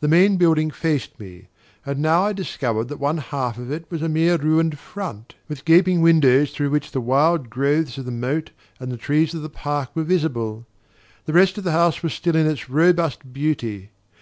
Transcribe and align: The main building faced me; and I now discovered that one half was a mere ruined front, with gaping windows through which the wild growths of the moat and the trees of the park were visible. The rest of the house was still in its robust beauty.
The 0.00 0.08
main 0.08 0.36
building 0.36 0.70
faced 0.70 1.18
me; 1.18 1.46
and 1.86 1.96
I 2.06 2.26
now 2.26 2.32
discovered 2.34 2.88
that 2.88 2.98
one 3.00 3.16
half 3.16 3.56
was 3.88 4.02
a 4.02 4.10
mere 4.10 4.36
ruined 4.36 4.78
front, 4.78 5.36
with 5.48 5.64
gaping 5.64 6.02
windows 6.02 6.50
through 6.50 6.68
which 6.68 6.90
the 6.92 7.00
wild 7.00 7.48
growths 7.48 7.96
of 7.96 8.04
the 8.04 8.10
moat 8.10 8.50
and 8.78 8.92
the 8.92 8.98
trees 8.98 9.32
of 9.32 9.40
the 9.40 9.48
park 9.48 9.88
were 9.96 10.04
visible. 10.04 10.66
The 11.24 11.32
rest 11.32 11.56
of 11.56 11.64
the 11.64 11.72
house 11.72 12.02
was 12.02 12.12
still 12.12 12.36
in 12.36 12.46
its 12.46 12.68
robust 12.68 13.32
beauty. 13.32 13.88